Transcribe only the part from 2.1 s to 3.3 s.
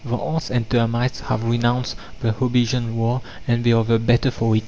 the "Hobbesian war,"